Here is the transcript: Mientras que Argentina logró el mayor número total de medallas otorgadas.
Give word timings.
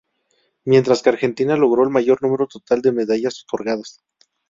Mientras 0.65 1.03
que 1.03 1.09
Argentina 1.11 1.55
logró 1.55 1.83
el 1.83 1.91
mayor 1.91 2.23
número 2.23 2.47
total 2.47 2.81
de 2.81 2.91
medallas 2.91 3.43
otorgadas. 3.47 4.01